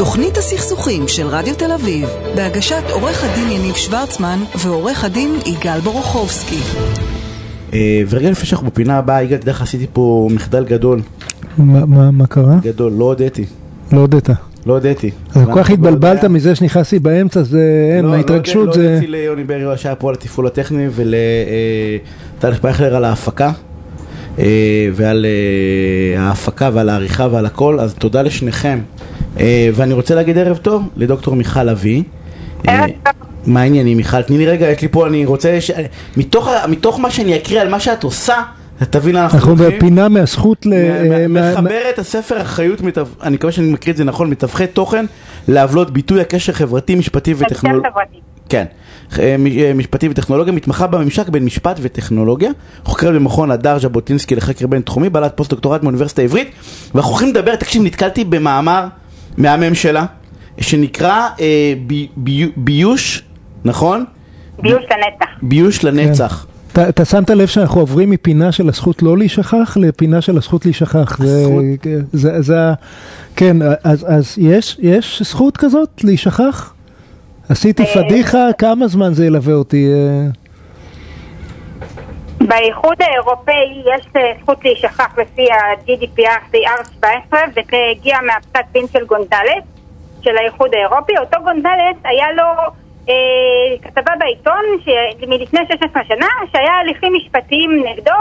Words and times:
תוכנית 0.00 0.36
הסכסוכים 0.38 1.08
של 1.08 1.26
רדיו 1.26 1.54
תל 1.54 1.72
אביב, 1.72 2.08
בהגשת 2.36 2.82
עורך 2.90 3.24
הדין 3.24 3.50
יניב 3.50 3.74
שוורצמן 3.74 4.38
ועורך 4.58 5.04
הדין 5.04 5.30
יגאל 5.46 5.80
בורוכובסקי. 5.80 6.58
אה, 7.72 8.02
ורגע 8.08 8.30
לפני 8.30 8.46
שאנחנו 8.46 8.66
בפינה 8.66 8.98
הבאה, 8.98 9.22
יגאל, 9.22 9.38
תדע 9.38 9.52
לך, 9.52 9.62
עשיתי 9.62 9.86
פה 9.92 10.28
מחדל 10.32 10.64
גדול. 10.64 11.00
מה- 11.58 12.26
קרה? 12.26 12.56
גדול, 12.62 12.92
לא 12.92 13.04
הודיתי. 13.04 13.44
לא 13.92 14.00
הודית. 14.00 14.28
לא 14.66 14.72
הודיתי. 14.72 15.10
אז 15.28 15.34
כל 15.34 15.50
כך 15.50 15.58
אנחנו 15.58 15.74
התבלבלת 15.74 16.24
מזה 16.24 16.54
שנכנסתי 16.54 16.98
באמצע, 16.98 17.42
זה 17.42 17.92
אין, 17.96 18.04
לא, 18.04 18.14
ההתרגשות 18.14 18.66
לא, 18.66 18.72
זה... 18.72 18.82
לא 18.82 18.88
הודיתי 18.88 19.06
ליוני 19.06 19.44
ברי 19.44 19.78
שהיה 19.78 19.94
פה 19.94 20.08
על 20.08 20.14
התפעול 20.14 20.46
הטכני 20.46 20.86
ולטל 20.94 22.54
שפייכלר 22.54 22.96
על 22.96 23.04
ההפקה 23.04 23.52
אה, 24.38 24.44
ועל 24.92 25.26
אה, 25.26 26.22
ההפקה 26.22 26.70
ועל 26.72 26.88
העריכה 26.88 27.28
ועל 27.30 27.46
הכל, 27.46 27.80
אז 27.80 27.94
תודה 27.94 28.22
לשניכם. 28.22 28.78
אה, 29.40 29.68
ואני 29.74 29.94
רוצה 29.94 30.14
להגיד 30.14 30.38
ערב 30.38 30.56
טוב 30.56 30.82
לדוקטור 30.96 31.36
מיכל 31.36 31.68
אבי. 31.68 32.02
אה. 32.68 32.84
מה 33.46 33.60
העניינים 33.60 33.96
מיכל? 33.96 34.22
תני 34.22 34.38
לי 34.38 34.46
רגע, 34.46 34.70
יש 34.70 34.82
לי 34.82 34.88
פה, 34.88 35.06
אני 35.06 35.26
רוצה, 35.26 35.60
ש... 35.60 35.70
מתוך, 36.16 36.48
מתוך 36.68 37.00
מה 37.00 37.10
שאני 37.10 37.36
אקריא 37.36 37.60
על 37.60 37.68
מה 37.68 37.80
שאת 37.80 38.02
עושה, 38.04 38.34
אתה 38.82 38.98
תבין 39.00 39.14
לאן 39.14 39.22
אנחנו 39.22 39.38
אנחנו 39.38 39.52
הולכים. 39.52 39.78
בפינה 39.78 40.08
מהזכות 40.08 40.66
ל... 40.66 40.70
מה- 41.08 41.28
מה- 41.28 41.52
מחבר 41.52 41.80
את 41.94 41.98
הספר 41.98 42.42
אחריות, 42.42 42.80
מתו- 42.80 43.02
אני 43.22 43.34
מקווה 43.34 43.52
שאני 43.52 43.72
מקריא 43.72 43.92
את 43.92 43.96
זה 43.96 44.04
נכון, 44.04 44.30
מתווכי 44.30 44.66
תוכן 44.66 45.06
לעוולות 45.48 45.90
ביטוי 45.90 46.20
הקשר 46.20 46.52
חברתי, 46.52 46.94
משפטי 46.94 47.34
וטכנולוגיה. 47.38 47.90
חברתי. 47.90 48.16
כן, 48.48 48.64
אה, 49.18 49.36
משפטי 49.74 50.08
וטכנולוגיה, 50.08 50.52
מתמחה 50.52 50.86
בממשק 50.86 51.28
בין 51.28 51.44
משפט 51.44 51.76
וטכנולוגיה, 51.82 52.50
חוקרת 52.84 53.14
במכון 53.14 53.50
הדר 53.50 53.78
ז'בוטינסקי 53.78 54.34
לחקר 54.36 54.66
בינתחומי, 54.66 55.08
בעלת 55.10 55.32
פוסט 55.36 55.50
דוקטורט 55.50 55.82
מאוניברסיטה 55.82 56.22
העברית, 56.22 56.50
ואנחנו 56.94 57.10
הולכים 57.10 57.28
לדבר, 57.28 57.56
תקשיב, 57.56 57.82
נתקלתי 57.82 58.24
במאמר 58.24 58.86
מהמם 59.38 59.74
שלה, 59.74 60.06
שנקרא 60.60 61.28
אה, 61.40 61.72
בי- 61.86 62.08
בי- 62.16 62.50
ביוש, 62.56 63.22
נכון? 63.64 64.04
ביוש 64.62 64.82
לנצח. 64.84 65.26
ביוש 65.42 65.84
לנצח. 65.84 66.46
אתה 66.72 66.88
אתה 66.88 67.04
שמת 67.04 67.30
לב 67.30 67.46
שאנחנו 67.46 67.80
עוברים 67.80 68.10
מפינה 68.10 68.52
של 68.52 68.68
הזכות 68.68 69.02
לא 69.02 69.18
להישכח 69.18 69.76
לפינה 69.80 70.20
של 70.20 70.36
הזכות 70.36 70.64
להישכח. 70.64 71.18
זה- 71.22 71.40
הזכות. 71.40 71.64
זה, 72.12 72.42
זה, 72.42 72.60
ה- 72.60 72.74
כן, 73.36 73.56
אז, 73.84 74.06
אז 74.08 74.34
יש, 74.38 74.76
יש 74.82 75.22
זכות 75.24 75.56
כזאת 75.56 76.04
להישכח? 76.04 76.72
עשיתי 77.48 77.82
אה, 77.82 77.94
פדיחה, 77.94 78.46
כמה 78.58 78.88
זמן 78.88 79.14
זה 79.14 79.26
ילווה 79.26 79.54
אותי? 79.54 79.86
באיחוד 82.48 83.02
האירופאי 83.02 83.82
יש 83.96 84.06
אה, 84.16 84.32
זכות 84.42 84.64
להישכח 84.64 85.18
לפי 85.18 85.46
ה-GDPR 85.52 86.54
CR17 86.54 87.34
וזה 87.50 87.76
הגיע 87.90 88.18
מהפסק 88.20 88.64
דין 88.72 88.86
של 88.92 89.04
גונזלס 89.06 89.64
של 90.22 90.36
האיחוד 90.36 90.74
האירופי. 90.74 91.18
אותו 91.18 91.38
גונזלס 91.44 91.96
היה 92.04 92.32
לו 92.32 92.44
אה, 93.08 93.14
כתבה 93.82 94.12
בעיתון 94.18 94.64
ש- 94.84 95.24
מלפני 95.28 95.60
16 95.72 96.04
שנה 96.04 96.26
שהיה 96.52 96.72
הליכים 96.72 97.12
משפטיים 97.14 97.82
נגדו 97.86 98.12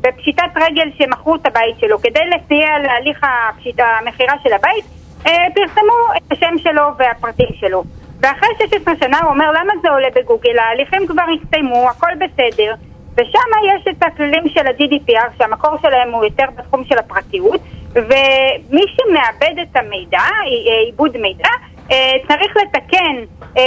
בפשיטת 0.00 0.50
רגל 0.56 0.88
שמכרו 0.98 1.34
את 1.34 1.46
הבית 1.46 1.78
שלו. 1.80 1.98
כדי 1.98 2.20
לסייע 2.36 2.78
להליך 2.82 3.20
הפשיט- 3.24 3.80
המכירה 4.00 4.34
של 4.42 4.52
הבית 4.52 4.84
אה, 5.26 5.32
פרסמו 5.54 5.92
את 6.16 6.32
השם 6.32 6.58
שלו 6.58 6.82
והפרטים 6.98 7.48
שלו. 7.60 7.84
ואחרי 8.20 8.48
16 8.58 8.94
שנה 9.00 9.18
הוא 9.22 9.30
אומר 9.30 9.50
למה 9.50 9.72
זה 9.82 9.90
עולה 9.90 10.08
בגוגל, 10.14 10.58
ההליכים 10.58 11.06
כבר 11.06 11.22
הסתיימו, 11.42 11.88
הכל 11.90 12.10
בסדר 12.18 12.74
ושם 13.16 13.48
יש 13.76 13.82
את 13.88 14.02
הכללים 14.02 14.48
של 14.48 14.66
ה-GDPR 14.66 15.38
שהמקור 15.38 15.70
שלהם 15.82 16.12
הוא 16.12 16.24
יותר 16.24 16.44
בתחום 16.56 16.84
של 16.84 16.98
הפרטיות 16.98 17.60
ומי 17.92 18.82
שמאבד 18.96 19.58
את 19.62 19.76
המידע, 19.76 20.18
אה, 20.18 20.80
עיבוד 20.86 21.16
מידע, 21.16 21.48
אה, 21.92 22.12
צריך 22.28 22.56
לתקן 22.56 23.16
אה, 23.58 23.62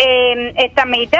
אה, 0.00 0.64
את 0.64 0.78
המידע 0.78 1.18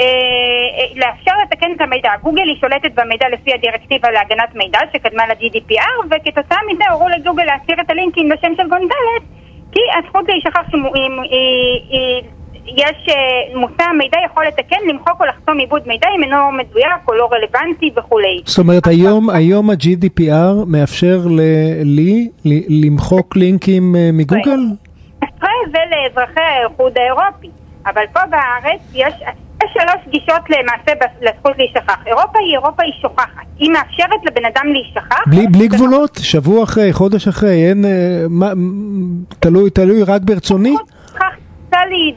אה, 0.00 0.04
אה, 0.04 0.86
לאפשר 0.96 1.32
לתקן 1.42 1.72
את 1.76 1.80
המידע. 1.80 2.10
גוגל 2.22 2.42
היא 2.42 2.56
שולטת 2.60 2.92
במידע 2.94 3.28
לפי 3.28 3.52
הדירקטיבה 3.54 4.10
להגנת 4.10 4.54
מידע 4.54 4.78
שקדמה 4.92 5.22
ל-GDPR 5.26 6.06
וכתוצאה 6.10 6.58
מזה 6.72 6.84
הורו 6.90 7.08
לגוגל 7.08 7.44
להסיר 7.44 7.80
את 7.80 7.90
הלינקים 7.90 8.30
לשם 8.30 8.52
של 8.56 8.68
גונדלס 8.68 9.22
כי 9.72 9.80
הזכות 9.98 10.28
להישכח 10.28 10.60
היא- 10.72 12.22
יש 12.66 13.08
אה, 13.08 13.58
מושא 13.60 13.82
המידע 13.82 14.18
יכול 14.26 14.44
לתקן, 14.46 14.76
למחוק 14.88 15.20
או 15.20 15.26
לחסום 15.26 15.58
עיבוד 15.58 15.82
מידע 15.86 16.08
אם 16.18 16.22
אינו 16.22 16.52
מדויק 16.52 17.08
או 17.08 17.14
לא 17.14 17.28
רלוונטי 17.32 17.90
וכולי. 17.96 18.40
זאת 18.44 18.58
אומרת, 18.58 18.86
היום, 18.86 19.30
היום 19.30 19.70
ה-GDPR 19.70 20.64
מאפשר 20.66 21.20
לי 21.84 22.28
למחוק 22.68 23.36
לינקים 23.36 23.96
אה, 23.96 24.10
מגוגל? 24.12 24.60
ישראל 25.22 25.68
ולאזרחי 25.68 26.40
האיחוד 26.40 26.92
האירופי. 26.98 27.48
אבל 27.86 28.02
פה 28.12 28.20
בארץ 28.30 28.80
יש, 28.94 29.14
שלוש 29.72 30.08
גישות 30.10 30.42
למעשה 30.50 31.06
לזכות 31.20 31.52
להישכח. 31.58 31.96
אירופה 32.06 32.38
היא 32.38 32.52
אירופה 32.52 32.82
היא 32.82 32.92
שוכחת. 33.02 33.44
היא 33.58 33.70
מאפשרת 33.70 34.20
לבן 34.24 34.44
אדם 34.44 34.66
להישכח. 34.72 35.18
בלי, 35.26 35.46
בלי 35.46 35.68
גבולות? 35.68 36.18
שבוע 36.22 36.64
אחרי, 36.64 36.92
חודש 36.92 37.28
אחרי, 37.28 37.68
אין... 37.68 37.84
אה, 37.84 38.24
מה, 38.30 38.52
תלוי, 39.40 39.70
תלוי 39.70 40.02
רק 40.02 40.22
ברצוני? 40.22 40.74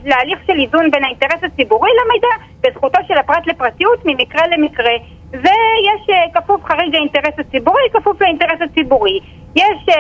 להליך 0.06 0.40
של 0.48 0.60
איזון 0.60 0.92
בין 0.92 1.04
האינטרס 1.04 1.44
הציבורי 1.44 1.90
למידע 2.02 2.34
וזכותו 2.68 3.00
של 3.08 3.14
הפרט 3.18 3.48
לפרטיות 3.48 4.06
ממקרה 4.06 4.42
למקרה. 4.58 4.92
ויש 5.34 6.04
אה, 6.10 6.42
כפוף 6.42 6.66
חריג 6.66 6.96
האינטרס 6.96 7.34
הציבורי, 7.40 7.82
כפוף 7.94 8.22
לאינטרס 8.22 8.60
הציבורי. 8.72 9.20
יש, 9.56 9.64
אה, 9.90 9.96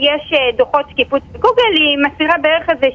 יש 0.00 0.32
אה, 0.32 0.38
דוחות 0.56 0.84
שקיפות 0.90 1.22
בגוגל, 1.32 1.62
היא 1.74 1.98
מסירה 2.06 2.34
בערך 2.42 2.68
איזה 2.70 2.86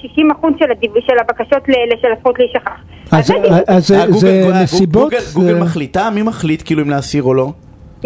60% 0.41 0.47
של, 0.59 0.71
הדיו, 0.71 0.91
של 1.07 1.19
הבקשות 1.19 1.69
ל, 1.69 1.73
של 2.01 2.07
הזכות 2.17 2.39
להישכח. 2.39 2.71
אז, 3.11 3.27
זה 3.27 3.33
דיווח. 3.33 3.57
אז 3.67 3.87
זה, 3.87 3.95
גוגל- 4.05 4.17
זה 4.19 4.41
גוגל- 4.45 4.61
נסיבות? 4.63 5.03
גוגל- 5.03 5.23
גוגל 5.33 5.53
זה- 5.53 5.59
מחליטה? 5.61 6.09
מי 6.09 6.21
מחליט 6.21 6.61
כאילו 6.65 6.81
אם 6.83 6.89
להסיר 6.89 7.23
או 7.23 7.33
לא? 7.33 7.47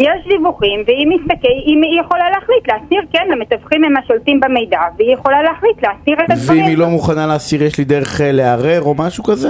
יש 0.02 0.28
דיווחים, 0.28 0.78
והיא 0.86 1.06
מסתכל, 1.08 1.56
היא, 1.66 1.76
היא 1.82 2.00
יכולה 2.00 2.30
להחליט 2.30 2.68
להסיר, 2.68 3.02
כן, 3.12 3.26
המתווכים 3.32 3.84
הם 3.84 3.96
השולטים 3.96 4.40
במידע, 4.40 4.80
והיא 4.98 5.14
יכולה 5.14 5.42
להחליט 5.42 5.76
להסיר 5.82 6.24
את 6.24 6.30
הדברים. 6.30 6.60
ואם 6.60 6.68
היא 6.68 6.78
לא 6.78 6.88
מוכנה 6.88 7.26
להסיר, 7.26 7.62
יש 7.62 7.78
לי 7.78 7.84
דרך 7.84 8.20
אה, 8.20 8.32
לערער 8.32 8.82
או 8.82 8.94
משהו 8.94 9.24
כזה? 9.24 9.48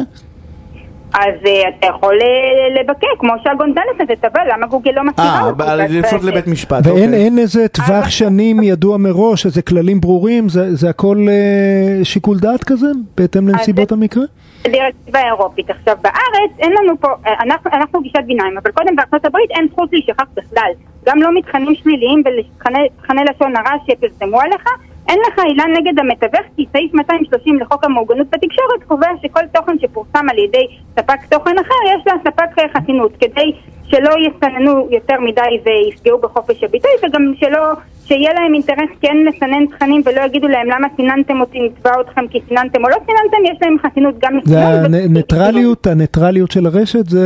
אז 1.15 1.35
אה, 1.47 1.69
אתה 1.79 1.87
יכול 1.87 2.15
אה, 2.23 2.81
לבקר, 2.83 3.07
כמו 3.19 3.33
שהגונדלס 3.45 3.85
הזה 4.01 4.13
תבע, 4.21 4.41
למה 4.53 4.67
גוגל 4.67 4.91
לא 4.97 5.03
מסירה 5.05 5.51
אה, 5.61 5.77
לפנות 5.77 6.21
אז- 6.21 6.25
לבית 6.29 6.47
משפט. 6.47 6.87
ואין 6.87 7.15
אוקיי. 7.15 7.39
איזה 7.43 7.69
טווח 7.69 8.09
שנים 8.11 8.63
ידוע 8.63 8.97
מראש, 8.97 9.47
איזה 9.47 9.63
כללים 9.63 10.01
ברורים, 10.01 10.49
זה, 10.49 10.75
זה 10.75 10.91
הכל 10.91 11.17
אה, 11.29 12.05
שיקול 12.05 12.39
דעת 12.39 12.65
כזה, 12.65 12.87
בהתאם 13.17 13.49
לנסיבות 13.49 13.89
זה- 13.89 13.95
המקרה? 13.95 14.23
דירקטיבה 14.63 15.21
אירופית. 15.27 15.71
עכשיו 15.71 15.97
בארץ 16.03 16.51
אין 16.59 16.73
לנו 16.73 17.01
פה, 17.01 17.09
אה, 17.27 17.33
אנחנו, 17.43 17.71
אנחנו 17.73 18.01
גישת 18.01 18.21
ביניים, 18.27 18.59
אבל 18.63 18.71
קודם 18.71 18.97
בארצות 18.97 19.25
הברית 19.25 19.51
אין 19.51 19.69
זכות 19.73 19.89
להישכח 19.93 20.25
בכלל. 20.37 20.71
גם 21.07 21.23
לא 21.23 21.39
מתכנים 21.39 21.75
שליליים 21.75 22.23
ולתכני 22.25 23.21
לשון 23.31 23.57
הרע 23.57 23.73
שפרסמו 23.87 24.41
עליך, 24.41 24.65
אין 25.09 25.19
לך 25.29 25.39
עילה 25.45 25.65
נגד 25.79 25.99
המתווך 25.99 26.47
כי 26.57 26.67
סעיף 26.73 26.95
230 26.95 27.59
לחוק 27.61 27.85
המעוגנות 27.85 28.27
בתקשורת 28.31 28.83
קובע 28.87 29.09
שכל 29.23 29.41
תוכן 29.55 29.79
שפורסם 29.79 30.27
על 30.31 30.39
ידי 30.39 30.67
ספק 30.97 31.25
תוכן 31.31 31.59
אחר 31.59 31.75
יש 31.95 32.03
לספק 32.07 32.77
חסינות 32.77 33.13
כדי 33.21 33.53
שלא 33.93 34.11
יסננו 34.27 34.89
יותר 34.91 35.21
מדי 35.21 35.41
ויפגעו 35.65 36.19
בחופש 36.19 36.65
הביטוי 36.65 36.91
וגם 37.03 37.33
שלא, 37.41 37.59
שיהיה 38.05 38.33
להם 38.33 38.55
אינטרס 38.55 38.91
כן 39.01 39.17
לסנן 39.29 39.67
תכנים 39.67 40.03
ולא 40.05 40.21
יגידו 40.21 40.49
להם 40.49 40.67
למה 40.67 40.89
סיננתם 40.97 41.41
אותי, 41.41 41.59
נתבע 41.61 41.91
אתכם 42.01 42.27
כי 42.31 42.41
סיננתם 42.49 42.85
או 42.85 42.89
לא 42.89 42.97
סיננתם, 42.97 43.53
יש 43.53 43.59
להם 43.63 43.77
חסינות 43.79 44.15
גם 44.19 44.39
זה. 44.45 44.65
הניטרליות, 44.65 45.87
הניטרליות 45.87 46.51
של 46.51 46.67
הרשת, 46.67 47.09
זה... 47.09 47.25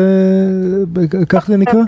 כך 1.28 1.46
זה 1.46 1.56
נקרא? 1.56 1.80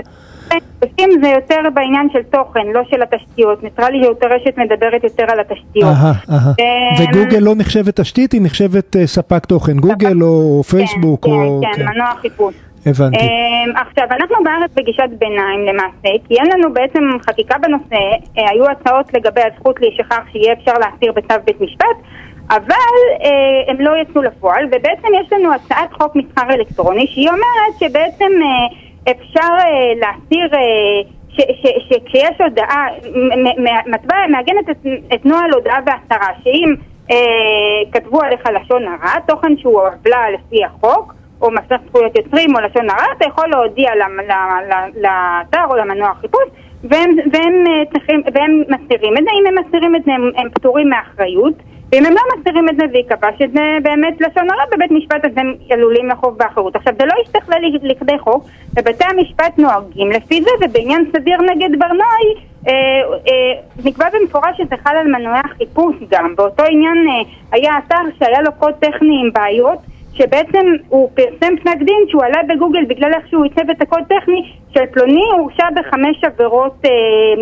זה 1.22 1.28
יותר 1.28 1.60
בעניין 1.75 2.09
של 2.12 2.22
תוכן, 2.22 2.66
לא 2.75 2.81
של 2.91 3.03
התשתיות. 3.03 3.62
ניטרליות 3.62 4.22
הרשת 4.22 4.59
מדברת 4.59 5.04
יותר 5.04 5.25
על 5.28 5.41
התשתיות. 5.41 5.88
אהה, 5.88 6.12
אהה. 6.31 6.53
אמ, 6.59 7.04
וגוגל 7.04 7.38
לא 7.40 7.55
נחשבת 7.56 8.00
תשתית, 8.00 8.32
היא 8.32 8.40
נחשבת 8.44 8.96
אה, 8.96 9.06
ספק 9.06 9.46
תוכן, 9.46 9.76
גוגל 9.76 10.23
או 10.23 10.62
פייסבוק 10.62 11.25
כן, 11.25 11.31
או... 11.31 11.61
כן, 11.62 11.82
כן, 11.82 11.88
מנוע 11.88 12.14
חיפוש. 12.20 12.55
הבנתי. 12.87 13.17
אמ, 13.17 13.76
עכשיו, 13.76 14.05
אנחנו 14.11 14.37
בארץ 14.44 14.70
בגישת 14.75 15.11
ביניים 15.19 15.67
למעשה, 15.67 16.25
כי 16.28 16.34
אין 16.34 16.46
לנו 16.52 16.73
בעצם 16.73 17.05
חקיקה 17.28 17.58
בנושא, 17.58 17.96
אה, 18.38 18.50
היו 18.50 18.64
הצעות 18.70 19.14
לגבי 19.14 19.40
הזכות 19.52 19.81
להישכח 19.81 20.23
שיהיה 20.32 20.52
אפשר 20.52 20.73
להסיר 20.73 21.12
בצו 21.12 21.34
בית 21.44 21.61
משפט, 21.61 21.96
אבל 22.50 22.94
אה, 23.25 23.73
הם 23.73 23.81
לא 23.81 23.93
יצאו 24.02 24.23
לפועל, 24.23 24.67
ובעצם 24.67 25.08
יש 25.20 25.32
לנו 25.32 25.55
הצעת 25.55 25.93
חוק 25.93 26.17
מסחר 26.17 26.50
אלקטרוני 26.50 27.06
שהיא 27.06 27.28
אומרת 27.28 27.75
שבעצם 27.81 28.32
אה, 28.43 28.88
אפשר 29.10 29.52
אה, 29.58 29.93
להסיר... 29.96 30.55
אה, 30.55 31.19
שכשיש 31.90 32.40
הודעה, 32.40 32.87
מטבע 33.87 34.16
מעגנת 34.31 34.70
את, 34.70 34.76
את 35.14 35.26
נוהל 35.26 35.50
הודעה 35.55 35.78
והצהרה, 35.87 36.28
שאם 36.44 36.75
אה, 37.10 37.90
כתבו 37.93 38.22
עליך 38.22 38.43
לשון 38.46 38.82
הרע, 38.87 39.20
תוכן 39.26 39.56
שהוא 39.56 39.81
עוולה 39.81 40.31
לפי 40.31 40.64
החוק, 40.64 41.14
או 41.43 41.50
מסך 41.50 41.76
זכויות 41.88 42.16
יוצרים 42.16 42.56
או 42.56 42.60
לשון 42.60 42.90
הרע, 42.90 43.12
אתה 43.16 43.26
יכול 43.28 43.49
להודיע 43.49 43.90
לאתר 44.94 45.64
או 45.70 45.76
למנוע 45.76 46.14
חיפוש 46.20 46.49
והם, 46.84 47.11
והם, 47.32 47.64
אה, 47.66 47.84
צריכים, 47.93 48.22
והם 48.34 48.62
מסתירים 48.69 49.16
את 49.19 49.22
זה, 49.25 49.31
אם 49.40 49.46
הם 49.46 49.64
מסתירים 49.64 49.96
את 49.96 50.04
זה 50.04 50.12
הם, 50.12 50.31
הם 50.37 50.50
פטורים 50.50 50.88
מאחריות, 50.88 51.54
ואם 51.93 52.06
הם 52.06 52.12
לא 52.12 52.20
מסתירים 52.37 52.69
את 52.69 52.76
זה 52.76 52.85
ויקבע 52.93 53.29
שזה 53.38 53.79
באמת 53.82 54.20
לשון 54.20 54.50
הרע 54.50 54.62
בבית 54.73 54.90
משפט 54.90 55.25
אז 55.25 55.31
הם 55.37 55.55
עלולים 55.70 56.08
לחוב 56.08 56.38
באחריות. 56.38 56.76
עכשיו 56.76 56.93
זה 56.99 57.05
לא 57.06 57.14
ישתכלל 57.23 57.61
לכדי 57.82 58.19
חוק, 58.19 58.44
ובתי 58.76 59.05
המשפט 59.05 59.58
נוהגים 59.58 60.11
לפי 60.11 60.43
זה, 60.43 60.50
ובעניין 60.61 61.11
סדיר 61.17 61.38
נגד 61.43 61.79
ברנועי 61.79 62.35
אה, 62.69 62.73
אה, 63.29 63.61
נקבע 63.85 64.06
במפורש 64.12 64.56
שזה 64.58 64.76
חל 64.85 64.96
על 64.96 65.06
מנועי 65.06 65.40
החיפוש 65.44 65.96
גם. 66.11 66.35
באותו 66.37 66.62
עניין 66.64 67.08
אה, 67.08 67.31
היה 67.52 67.73
אתר 67.79 68.02
שהיה 68.19 68.43
לו 68.43 68.52
קוד 68.52 68.75
טכני 68.75 69.20
עם 69.25 69.31
בעיות 69.32 69.79
שבעצם 70.12 70.67
הוא 70.88 71.11
פרסם 71.14 71.56
פסק 71.56 71.79
דין 71.79 72.05
שהוא 72.08 72.23
עלה 72.25 72.43
בגוגל 72.49 72.85
בגלל 72.88 73.12
איך 73.14 73.29
שהוא 73.29 73.44
עיצב 73.44 73.70
את 73.70 73.82
הקוד 73.82 74.02
טכני 74.08 74.52
של 74.75 74.87
פלוני 74.93 75.25
הורשע 75.32 75.67
בחמש 75.76 76.25
עבירות 76.25 76.85
אה, 76.85 76.90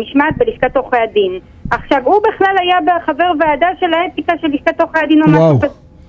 משמעת 0.01 0.37
בלשכת 0.37 0.77
עורכי 0.77 0.97
הדין. 0.97 1.39
עכשיו, 1.71 2.01
הוא 2.03 2.21
בכלל 2.27 2.55
היה 2.61 2.77
חבר 3.05 3.31
ועדה 3.39 3.67
של 3.79 3.93
האתיקה 3.93 4.33
של 4.41 4.47
לשכת 4.47 4.81
עורכי 4.81 4.99
הדין 4.99 5.21
או 5.21 5.27
משהו 5.27 5.57
כזה. 5.61 5.67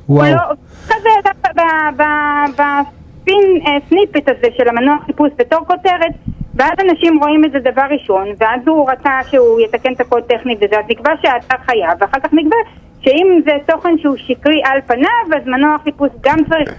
וואו. 0.08 0.26
הוא 0.26 0.36
לא- 0.36 0.54
כזה 0.88 1.30
ב- 1.56 1.60
ב- 1.96 2.50
בספין 2.52 3.60
אה, 3.66 4.32
הזה 4.32 4.46
של 4.56 4.68
המנוע 4.68 4.96
חיפוש 5.06 5.30
בתור 5.36 5.58
כותרת 5.66 6.12
ואז 6.54 6.72
אנשים 6.90 7.18
רואים 7.18 7.44
את 7.44 7.52
זה 7.52 7.58
דבר 7.58 7.82
ראשון 7.90 8.26
ואז 8.38 8.60
הוא 8.66 8.90
רצה 8.90 9.10
שהוא 9.30 9.60
יתקן 9.60 9.92
את 9.92 10.00
הקוד 10.00 10.22
טכני 10.22 10.54
וזה 10.56 10.78
אז 10.78 10.84
נקבע 10.88 11.12
שהאתר 11.22 11.56
חייב 11.66 11.90
ואחר 12.00 12.20
כך 12.20 12.32
נקבע 12.32 12.56
שאם 13.04 13.40
זה 13.44 13.50
תוכן 13.72 13.94
שהוא 14.02 14.16
שקרי 14.16 14.60
על 14.64 14.80
פניו 14.86 15.36
אז 15.40 15.46
מנוע 15.46 15.74
החיפוש 15.80 16.08
גם 16.24 16.38
צריך 16.48 16.70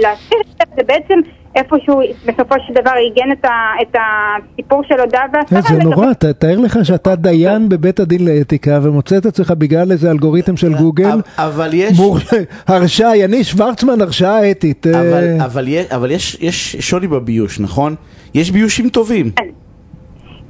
להסיר 0.00 0.38
את 0.40 0.46
זה, 0.58 0.64
זה 0.76 0.82
בעצם 0.86 1.18
איפשהו 1.56 2.00
בסופו 2.26 2.54
של 2.66 2.74
דבר 2.74 2.90
עיגן 2.90 3.32
את, 3.32 3.44
ה- 3.44 3.50
את 3.82 3.96
הסיפור 3.96 4.82
של 4.88 5.00
הודעה 5.00 5.22
והצהרה. 5.32 5.60
אה, 5.60 5.76
זה 5.76 5.82
נורא, 5.84 6.12
ת- 6.12 6.24
תאר 6.24 6.58
לך 6.58 6.78
שאתה 6.82 7.16
דיין 7.16 7.68
בבית 7.68 8.00
הדין 8.00 8.24
לאתיקה 8.24 8.78
ומוצא 8.82 9.16
את 9.18 9.26
עצמך 9.26 9.50
בגלל 9.58 9.92
איזה 9.92 10.10
אלגוריתם 10.10 10.56
של 10.56 10.74
גוגל, 10.74 11.20
אבל- 11.38 11.70
יש... 11.74 11.98
מור- 11.98 12.18
הרשעה, 12.66 13.16
יניב 13.16 13.42
שוורצמן 13.42 14.00
הרשעה 14.00 14.50
אתית. 14.50 14.86
אה, 14.86 15.00
אבל, 15.00 15.24
אבל, 15.44 15.68
יש, 15.68 15.86
אבל 15.86 16.10
יש, 16.10 16.36
יש 16.40 16.76
שוני 16.76 17.06
בביוש, 17.06 17.60
נכון? 17.60 17.94
יש 18.34 18.50
ביושים 18.50 18.88
טובים. 18.88 19.30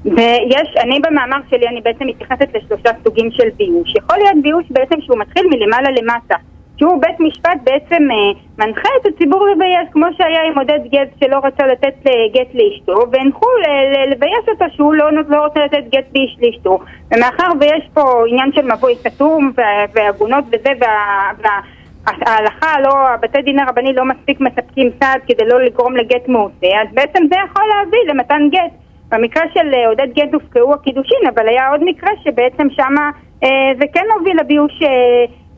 ויש, 0.05 0.69
אני 0.81 1.01
במאמר 1.01 1.37
שלי, 1.51 1.69
אני 1.69 1.81
בעצם 1.81 2.07
מתייחסת 2.07 2.49
לשלושה 2.55 2.91
סוגים 3.05 3.31
של 3.31 3.49
ביוש. 3.57 3.95
יכול 3.97 4.17
להיות 4.19 4.43
ביוש 4.43 4.65
בעצם 4.71 5.01
שהוא 5.01 5.19
מתחיל 5.19 5.47
מלמעלה 5.51 5.91
למטה. 5.91 6.37
שהוא 6.79 7.01
בית 7.03 7.21
משפט 7.21 7.59
בעצם 7.65 8.03
אה, 8.11 8.41
מנחה 8.67 8.89
את 9.01 9.07
הציבור 9.07 9.47
לבייש, 9.47 9.89
כמו 9.93 10.07
שהיה 10.19 10.43
עם 10.47 10.59
עודד 10.59 10.81
גט 10.93 11.09
שלא 11.21 11.41
רצה 11.45 11.67
לתת 11.67 11.95
גט 12.35 12.49
לאשתו, 12.55 12.95
והנחו 13.13 13.47
לבייש 14.11 14.49
אותו 14.49 14.65
שהוא 14.77 14.95
לא, 14.95 15.11
לא 15.29 15.45
רוצה 15.45 15.61
לתת 15.65 15.85
גט 15.93 16.05
לאש- 16.15 16.37
לאשתו. 16.41 16.79
ומאחר 17.15 17.49
ויש 17.61 17.89
פה 17.95 18.25
עניין 18.29 18.53
של 18.55 18.73
מבוי 18.73 18.95
סתום 18.95 19.53
והגונות 19.95 20.45
וזה, 20.49 20.71
וה... 20.81 21.31
וה 21.43 21.61
ההלכה, 22.07 22.81
לא, 22.81 23.09
הבתי 23.09 23.43
דין 23.43 23.59
הרבני 23.59 23.93
לא 23.93 24.05
מספיק 24.05 24.41
מספקים 24.41 24.91
סעד 25.01 25.21
כדי 25.27 25.45
לא 25.47 25.61
לגרום 25.63 25.97
לגט 25.97 26.29
מעושה, 26.29 26.67
אז 26.83 26.89
בעצם 26.95 27.23
זה 27.29 27.37
יכול 27.47 27.63
להביא 27.69 27.99
למתן 28.09 28.49
גט. 28.51 28.84
במקרה 29.09 29.43
של 29.55 29.75
אה, 29.75 29.89
עודד 29.89 30.09
גט 30.15 30.35
הופקעו 30.35 30.75
הקידושין, 30.75 31.19
אבל 31.35 31.49
היה 31.49 31.69
עוד 31.69 31.81
מקרה 31.85 32.11
שבעצם 32.25 32.67
שמה 32.71 33.11
אה, 33.45 33.49
זה 33.79 33.85
כן 33.95 34.05
הוביל 34.19 34.41
לביוש 34.41 34.83
אה, 34.83 34.89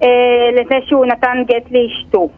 אה, 0.02 0.50
לזה 0.60 0.74
שהוא 0.86 1.06
נתן 1.06 1.42
גט 1.48 1.70
לאשתו. 1.70 2.28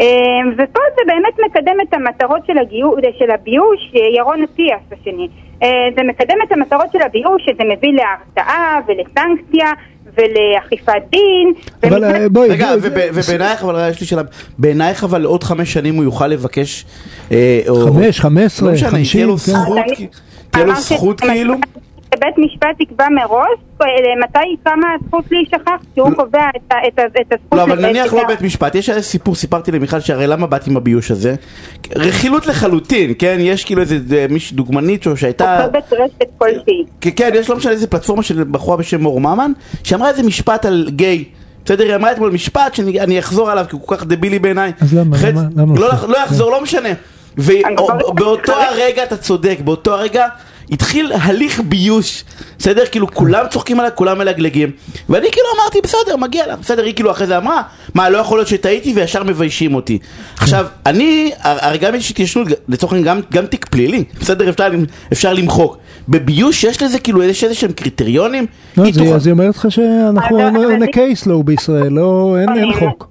אה, 0.00 0.06
ופה 0.52 0.80
זה 0.96 1.02
באמת 1.06 1.34
מקדם 1.46 1.76
את 1.88 1.94
המטרות 1.94 2.40
של, 2.46 2.58
הגיו, 2.58 2.90
של 3.18 3.30
הביוש, 3.30 3.92
אה, 3.96 4.00
ירון 4.16 4.42
אטיאס 4.42 4.80
השני. 4.92 5.28
אה, 5.62 5.68
זה 5.96 6.02
מקדם 6.02 6.36
את 6.46 6.52
המטרות 6.52 6.86
של 6.92 7.02
הביוש, 7.02 7.42
שזה 7.42 7.64
מביא 7.64 7.92
להרתעה 7.92 8.80
ולסנקציה 8.86 9.70
ולאכיפת 10.16 11.02
דין. 11.10 11.52
אבל 11.82 12.28
בואי, 12.28 12.48
רגע, 12.48 12.68
ובעינייך, 13.14 13.62
אבל 13.62 13.88
יש 13.90 14.00
לי 14.00 14.06
שאלה, 14.06 14.22
בעינייך 14.58 15.04
אבל 15.04 15.24
עוד 15.24 15.44
חמש 15.44 15.72
שנים 15.72 15.94
הוא 15.94 16.04
יוכל 16.04 16.26
לבקש, 16.26 16.84
אה. 17.32 17.60
חמש, 17.84 18.20
חמש 18.20 18.44
עשרה, 18.44 18.68
לא 18.68 18.74
משנה, 18.74 18.88
תהיה 18.88 18.98
חמישים, 18.98 19.26
לו 19.26 19.36
כן. 19.36 19.52
זכות, 19.52 19.78
תהיה 20.54 20.66
לו 20.66 20.74
זכות 20.80 21.20
כאילו? 21.20 21.54
בית 22.20 22.38
משפט 22.38 22.80
יקבע 22.80 23.04
מראש 23.08 23.48
אה, 23.82 23.86
מתי 24.24 24.38
קמה 24.64 24.86
הזכות 25.00 25.24
להישכח, 25.30 25.70
שהוא 25.94 26.10
קובע 26.16 26.38
את 26.56 26.72
ה- 26.72 26.88
את 26.88 26.98
ה- 26.98 27.20
את 27.20 27.32
הזכות... 27.32 27.58
לא, 27.58 27.62
אבל 27.62 27.86
נניח 27.86 28.14
לא. 28.14 28.26
בית 28.26 28.42
משפט, 28.42 28.74
יש 28.74 28.90
סיפור, 28.90 29.34
סיפרתי 29.34 29.72
למיכל 29.72 30.00
שהרי 30.00 30.26
למה 30.26 30.46
באתי 30.46 30.70
עם 30.70 30.76
הביוש 30.76 31.10
הזה? 31.10 31.34
רכילות 31.96 32.46
לחלוטין, 32.46 33.12
כן? 33.18 33.36
יש 33.40 33.64
כאילו 33.64 33.80
איזה 33.80 33.96
אה, 34.16 34.26
מישהי 34.30 34.56
דוגמנית 34.56 35.04
שהייתה... 35.16 35.64
עוקבת 35.64 35.92
רשת 35.92 36.24
כלשהי. 36.38 36.84
כן, 37.00 37.10
כן, 37.16 37.30
יש 37.34 37.50
לא 37.50 37.56
משנה 37.56 37.72
איזה 37.72 37.86
פלטפורמה 37.86 38.22
של 38.22 38.44
בחורה 38.50 38.76
בשם 38.76 39.00
מור 39.02 39.20
ממן, 39.20 39.52
שאמרה 39.84 40.08
איזה 40.10 40.22
משפט 40.22 40.64
על 40.66 40.88
גיי. 40.90 41.24
בסדר, 41.64 41.84
היא 41.84 41.94
אמרה 41.94 42.12
אתמול 42.12 42.30
משפט 42.30 42.74
שאני 42.74 43.00
אני 43.00 43.18
אחזור 43.18 43.50
עליו 43.50 43.64
כי 43.68 43.76
הוא 43.76 43.86
כל 43.86 43.96
כך 43.96 44.04
דבילי 44.06 44.38
בעיניי. 44.38 44.72
אז 44.80 44.94
למה, 44.94 45.16
למה- 45.56 45.74
לא, 45.80 45.88
לא? 45.88 46.08
לא 46.08 46.18
יחזור, 46.18 46.50
לא 46.50 46.62
משנה. 46.62 46.88
ובאותו 47.38 48.52
הרגע 48.52 49.02
אתה 49.02 49.16
צודק, 49.16 49.58
באותו 49.64 49.94
הרגע 49.94 50.26
התחיל 50.70 51.12
הליך 51.20 51.60
ביוש, 51.64 52.24
בסדר? 52.58 52.82
כאילו 52.90 53.10
כולם 53.14 53.44
צוחקים 53.50 53.80
עליי, 53.80 53.90
כולם 53.94 54.18
מלגלגים. 54.18 54.70
ואני 55.08 55.30
כאילו 55.32 55.46
אמרתי, 55.60 55.78
בסדר, 55.82 56.16
מגיע 56.16 56.46
לה, 56.46 56.56
בסדר, 56.56 56.84
היא 56.84 56.94
כאילו 56.94 57.10
אחרי 57.10 57.26
זה 57.26 57.36
אמרה, 57.38 57.62
מה, 57.94 58.10
לא 58.10 58.18
יכול 58.18 58.38
להיות 58.38 58.48
שטעיתי 58.48 58.92
וישר 58.96 59.22
מביישים 59.24 59.74
אותי. 59.74 59.98
עכשיו, 60.38 60.66
אני, 60.86 61.30
הרי 61.42 61.78
גם 61.78 61.94
יש 61.94 62.10
התיישנות, 62.10 62.48
לצורך 62.68 62.92
העניין 62.92 63.16
גם, 63.16 63.22
גם 63.32 63.46
תיק 63.46 63.66
פלילי, 63.66 64.04
בסדר, 64.20 64.48
אפשר, 64.50 64.68
אפשר 65.12 65.32
למחוק. 65.32 65.76
בביוש 66.08 66.64
יש 66.64 66.82
לזה 66.82 66.98
כאילו 66.98 67.22
יש 67.22 67.44
איזה 67.44 67.54
שהם 67.54 67.72
קריטריונים? 67.72 68.46
לא, 68.76 68.84
היא 68.84 68.94
זה- 68.94 69.00
תוכל- 69.00 69.14
אז 69.14 69.26
היא 69.26 69.32
אומרת 69.32 69.56
לך 69.56 69.66
שאנחנו 69.70 70.38
on 70.38 70.52
a 70.52 70.74
אני- 70.74 70.86
case 70.92 71.26
law 71.26 71.42
בישראל, 71.44 71.92
לא, 71.92 72.36
אין 72.40 72.48
אין 72.58 72.72
חוק. 72.78 73.08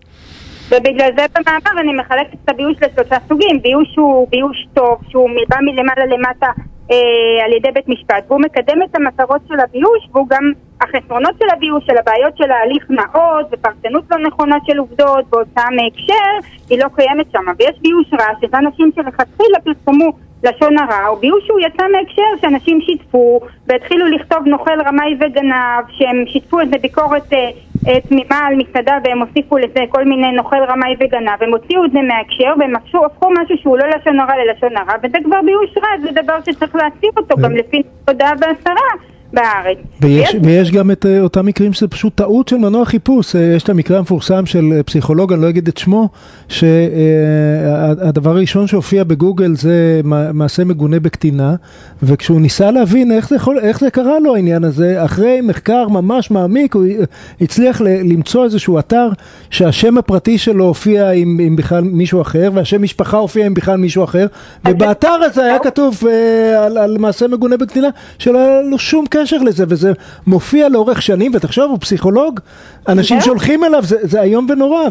ובגלל 0.69 1.09
זה 1.17 1.25
במאמר 1.35 1.81
אני 1.81 1.93
מחלקת 1.93 2.33
את 2.43 2.49
הביוש 2.49 2.77
לשלושה 2.81 3.17
סוגים. 3.27 3.61
ביוש 3.61 3.95
הוא 3.97 4.27
ביוש 4.29 4.67
טוב, 4.73 4.97
שהוא 5.09 5.29
בא 5.49 5.57
מלמעלה 5.61 6.05
למטה 6.05 6.47
אה, 6.91 7.45
על 7.45 7.53
ידי 7.53 7.71
בית 7.73 7.87
משפט, 7.87 8.23
והוא 8.27 8.41
מקדם 8.41 8.83
את 8.83 8.95
המטרות 8.95 9.41
של 9.47 9.59
הביוש, 9.59 10.07
והוא 10.11 10.27
גם 10.29 10.51
החסרונות 10.81 11.33
של 11.39 11.45
הביוש, 11.53 11.85
של 11.85 11.97
הבעיות 11.97 12.37
של 12.37 12.51
ההליך 12.51 12.85
נאות, 12.89 13.45
ופרשנות 13.51 14.03
לא 14.11 14.17
נכונה 14.17 14.55
של 14.67 14.77
עובדות, 14.77 15.25
והוצאה 15.33 15.69
מהקשר, 15.69 16.49
היא 16.69 16.79
לא 16.79 16.87
קיימת 16.95 17.25
שם. 17.31 17.45
ויש 17.59 17.79
ביוש 17.81 18.07
רע, 18.13 18.27
שזה 18.41 18.57
אנשים 18.57 18.91
שלכתחילה 18.95 19.59
פרסמו 19.63 20.11
לשון 20.43 20.77
הרע, 20.77 21.07
או 21.07 21.15
ביוש 21.15 21.45
שהוא 21.45 21.59
יצא 21.59 21.83
מהקשר, 21.91 22.41
שאנשים 22.41 22.81
שיתפו, 22.81 23.39
והתחילו 23.67 24.05
לכתוב 24.05 24.39
נוכל 24.45 24.81
רמאי 24.85 25.15
וגנב, 25.19 25.83
שהם 25.89 26.23
שיתפו 26.27 26.59
איזה 26.59 26.75
ביקורת 26.81 27.33
אה, 27.33 27.49
תמימה 28.09 28.39
על 28.47 28.55
מסעדה, 28.55 28.97
והם 29.03 29.19
הוסיפו 29.21 29.57
לזה 29.57 29.79
כל 29.89 30.05
מיני 30.05 30.31
נוכל 30.31 30.63
רמאי 30.69 30.95
וגנב, 30.99 31.43
הם 31.43 31.51
הוציאו 31.51 31.85
את 31.85 31.91
זה 31.91 31.99
מהקשר, 32.01 32.53
והם 32.59 32.75
הפכו, 32.75 33.05
הפכו 33.05 33.29
משהו 33.31 33.57
שהוא 33.57 33.77
לא 33.77 33.85
לשון 33.87 34.19
הרע 34.19 34.33
ללשון 34.37 34.77
הרע, 34.77 34.93
וזה 35.03 35.17
כבר 35.23 35.41
ביוש 35.45 35.77
רע, 35.77 35.89
זה 36.01 36.21
דבר 36.21 36.37
שצריך 36.45 36.75
להסיר 36.75 37.11
אותו 37.17 37.35
גם 37.37 37.55
לפי 37.55 37.81
תודעה 38.05 38.33
והסרה 38.41 39.12
בארץ. 39.33 39.77
ויש, 40.01 40.35
ויש 40.43 40.71
גם 40.71 40.91
את 40.91 41.05
אה, 41.05 41.21
אותם 41.21 41.45
מקרים 41.45 41.73
שזה 41.73 41.87
פשוט 41.87 42.15
טעות 42.15 42.47
של 42.47 42.57
מנוע 42.57 42.85
חיפוש. 42.85 43.35
אה, 43.35 43.41
יש 43.55 43.63
את 43.63 43.69
המקרה 43.69 43.97
המפורסם 43.97 44.45
של 44.45 44.73
אה, 44.75 44.83
פסיכולוג, 44.83 45.33
אני 45.33 45.41
לא 45.41 45.49
אגיד 45.49 45.67
את 45.67 45.77
שמו, 45.77 46.09
שהדבר 46.47 48.29
הראשון 48.29 48.67
שהופיע 48.67 49.03
בגוגל 49.03 49.55
זה 49.55 50.01
מע- 50.03 50.31
מעשה 50.31 50.63
מגונה 50.63 50.99
בקטינה, 50.99 51.55
וכשהוא 52.03 52.41
ניסה 52.41 52.71
להבין 52.71 53.11
איך 53.11 53.29
זה, 53.29 53.35
יכול, 53.35 53.59
איך 53.59 53.79
זה 53.79 53.89
קרה 53.89 54.19
לו 54.19 54.35
העניין 54.35 54.63
הזה, 54.63 55.05
אחרי 55.05 55.41
מחקר 55.41 55.87
ממש 55.87 56.31
מעמיק, 56.31 56.75
הוא 56.75 56.85
הצליח 57.41 57.81
למצוא 57.81 58.43
איזשהו 58.43 58.79
אתר 58.79 59.09
שהשם 59.49 59.97
הפרטי 59.97 60.37
שלו 60.37 60.65
הופיע 60.65 61.11
עם, 61.11 61.39
עם 61.41 61.55
בכלל 61.55 61.83
מישהו 61.83 62.21
אחר, 62.21 62.49
והשם 62.53 62.81
משפחה 62.81 63.17
הופיע 63.17 63.45
עם 63.45 63.53
בכלל 63.53 63.77
מישהו 63.77 64.03
אחר, 64.03 64.27
ובאתר 64.67 65.07
הזה 65.09 65.45
היה 65.45 65.59
כתוב 65.59 66.03
על, 66.57 66.77
על 66.77 66.97
מעשה 66.99 67.27
מגונה 67.27 67.57
בקטינה, 67.57 67.87
שלא 68.19 68.39
היה 68.39 68.61
לו 68.61 68.79
שום 68.79 69.05
קשר 69.09 69.22
לזה, 69.43 69.65
וזה 69.67 69.91
מופיע 70.27 70.69
לאורך 70.69 71.01
שנים, 71.01 71.31
ותחשוב, 71.35 71.69
הוא 71.71 71.79
פסיכולוג, 71.79 72.39
אנשים 72.87 73.17
זהו. 73.19 73.25
שהולכים 73.25 73.63
אליו, 73.63 73.83
זה, 73.83 73.97
זה 74.01 74.21
איום 74.21 74.47
ונורא, 74.49 74.81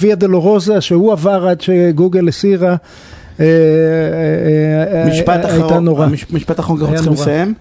וויה 0.00 0.14
דלורוזה 0.14 0.80
שהוא 0.80 1.12
עבר 1.12 1.48
עד 1.48 1.60
שגוגל 1.60 2.28
הסירה, 2.28 2.68
אה, 2.68 2.76
אה, 3.40 3.46
אה, 5.02 5.08
משפט 5.10 5.28
הייתה 5.44 5.48
אחרון, 5.66 5.84
נורא. 5.84 6.06
המש- 6.06 6.34
משפט 6.34 6.60
אחרון, 6.60 6.80
אנחנו 6.80 6.94
צריכים 6.94 7.12
נורא. 7.12 7.22
לסיים. 7.22 7.54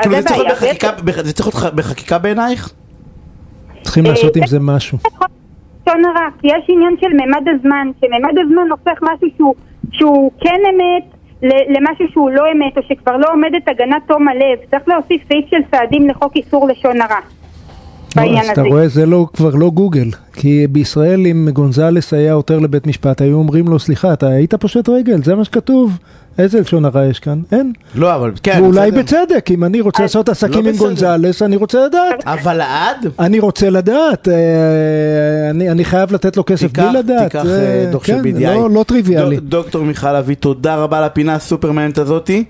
כאילו 0.00 0.16
זה 0.16 0.28
צריך 0.28 0.38
להיות. 0.38 0.52
בחקיקה- 0.58 1.02
בח- 1.04 1.22
זה 1.24 1.32
צריך 1.32 1.62
להיות 1.62 1.74
בחקיקה 1.74 2.18
בעינייך? 2.18 2.70
צריכים 3.82 4.04
לעשות 4.04 4.36
עם 4.36 4.46
זה 4.46 4.60
משהו. 4.60 4.98
לשון 5.04 6.04
הרע, 6.04 6.28
כי 6.40 6.46
יש 6.46 6.64
עניין 6.68 6.94
של 7.00 7.06
ממד 7.12 7.42
הזמן, 7.56 7.86
שממד 8.00 8.34
הזמן 8.44 8.70
הופך 8.70 8.98
משהו 9.02 9.28
שהוא, 9.36 9.54
שהוא 9.92 10.30
כן 10.40 10.60
אמת 10.74 11.04
למשהו 11.42 12.08
שהוא 12.10 12.30
לא 12.30 12.52
אמת, 12.52 12.78
או 12.78 12.82
שכבר 12.82 13.16
לא 13.16 13.32
עומדת 13.32 13.68
הגנת 13.68 14.02
תום 14.06 14.28
הלב. 14.28 14.58
צריך 14.70 14.88
להוסיף 14.88 15.22
סעיף 15.28 15.50
של 15.50 15.60
סעדים 15.70 16.08
לחוק 16.08 16.36
איסור 16.36 16.68
לשון 16.68 17.00
הרע. 17.00 17.39
בעניין 18.16 18.44
אז 18.44 18.48
אתה 18.50 18.60
הזה. 18.60 18.70
רואה, 18.70 18.88
זה 18.88 19.06
לא, 19.06 19.26
כבר 19.34 19.54
לא 19.54 19.70
גוגל. 19.70 20.08
כי 20.32 20.66
בישראל 20.66 21.26
אם 21.26 21.48
גונזלס 21.52 22.14
היה 22.14 22.32
עותר 22.32 22.58
לבית 22.58 22.86
משפט, 22.86 23.20
היו 23.20 23.36
אומרים 23.36 23.68
לו, 23.68 23.78
סליחה, 23.78 24.12
אתה 24.12 24.28
היית 24.28 24.54
פושט 24.54 24.88
רגל, 24.88 25.22
זה 25.24 25.34
מה 25.34 25.44
שכתוב. 25.44 25.98
איזה 26.38 26.60
לשון 26.60 26.84
הרע 26.84 27.04
יש 27.04 27.18
כאן? 27.18 27.40
אין. 27.52 27.72
לא, 27.94 28.14
אבל 28.14 28.32
כן, 28.42 28.58
ואולי 28.62 28.90
בסדר. 28.90 29.02
בצדק, 29.02 29.50
אם 29.50 29.64
אני 29.64 29.80
רוצה 29.80 30.02
לעשות 30.02 30.28
עסקים 30.28 30.66
עם. 30.66 30.76
גונזלס, 30.76 31.42
אני 31.42 31.56
רוצה 31.56 31.86
לדעת. 31.86 32.24
אבל 32.26 32.54
לעד? 32.56 32.96
אני 33.18 33.38
רוצה 33.40 33.70
לדעת, 33.70 34.28
אה, 34.28 34.34
אני, 35.50 35.70
אני 35.70 35.84
חייב 35.84 36.12
לתת 36.14 36.36
לו 36.36 36.44
כסף 36.46 36.66
תיקח, 36.66 36.82
בלי 36.82 36.98
לדעת. 36.98 37.22
תיקח 37.32 37.46
אה, 37.46 37.88
דוח 37.92 38.04
של 38.04 38.12
כן, 38.12 38.36
BDI. 38.36 38.40
לא, 38.40 38.70
לא 38.70 38.84
טריוויאלי. 38.86 39.36
דוק- 39.36 39.44
דוקטור 39.48 39.84
מיכל 39.84 40.16
אבי, 40.16 40.34
תודה 40.34 40.76
רבה 40.76 40.98
על 40.98 41.04
הפינה 41.04 41.34
הסופר 41.34 41.72
מעניינת 41.72 41.98
הזאתי. 41.98 42.44